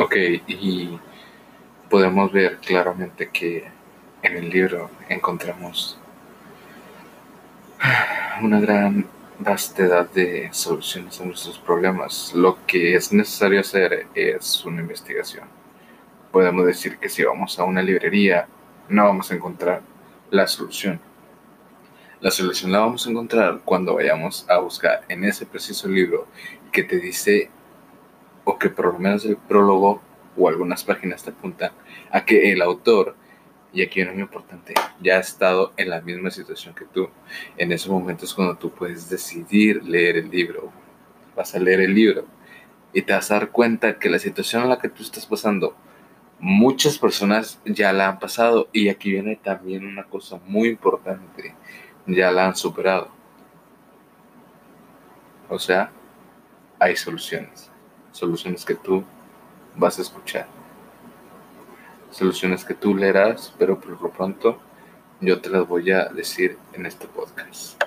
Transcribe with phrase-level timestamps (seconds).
[0.00, 0.14] Ok,
[0.46, 0.96] y
[1.90, 3.66] podemos ver claramente que
[4.22, 5.98] en el libro encontramos
[8.40, 9.06] una gran
[9.40, 12.32] vastedad de soluciones a nuestros problemas.
[12.32, 15.48] Lo que es necesario hacer es una investigación.
[16.30, 18.46] Podemos decir que si vamos a una librería
[18.88, 19.82] no vamos a encontrar
[20.30, 21.00] la solución.
[22.20, 26.28] La solución la vamos a encontrar cuando vayamos a buscar en ese preciso libro
[26.70, 27.50] que te dice,
[28.48, 30.00] o que por lo menos el prólogo
[30.34, 31.70] o algunas páginas te apuntan
[32.10, 33.14] a que el autor,
[33.74, 37.10] y aquí viene muy importante, ya ha estado en la misma situación que tú.
[37.58, 40.72] En ese momento es cuando tú puedes decidir leer el libro.
[41.36, 42.24] Vas a leer el libro
[42.94, 45.76] y te vas a dar cuenta que la situación en la que tú estás pasando,
[46.38, 48.70] muchas personas ya la han pasado.
[48.72, 51.54] Y aquí viene también una cosa muy importante,
[52.06, 53.10] ya la han superado.
[55.50, 55.92] O sea,
[56.78, 57.70] hay soluciones,
[58.18, 59.04] soluciones que tú
[59.76, 60.46] vas a escuchar.
[62.10, 64.58] Soluciones que tú leerás, pero por lo pronto
[65.20, 67.78] yo te las voy a decir en este podcast.